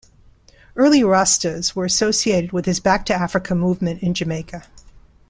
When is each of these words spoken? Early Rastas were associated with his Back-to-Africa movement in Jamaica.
Early 0.75 1.01
Rastas 1.01 1.75
were 1.75 1.85
associated 1.85 2.53
with 2.53 2.65
his 2.65 2.79
Back-to-Africa 2.79 3.53
movement 3.53 4.01
in 4.01 4.15
Jamaica. 4.15 4.65